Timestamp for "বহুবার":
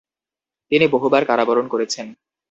0.87-1.23